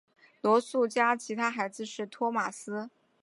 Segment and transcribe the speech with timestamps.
[0.41, 2.89] 罗素家其他孩子是托马斯。